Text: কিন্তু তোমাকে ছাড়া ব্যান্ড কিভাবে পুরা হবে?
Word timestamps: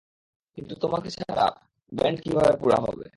কিন্তু 0.57 0.73
তোমাকে 0.75 1.09
ছাড়া 1.09 1.47
ব্যান্ড 1.91 2.17
কিভাবে 2.21 2.53
পুরা 2.57 2.77
হবে? 2.77 3.05